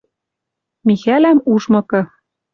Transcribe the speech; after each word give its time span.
Михӓлӓм 0.87 1.39
ужмыкы 1.51 2.01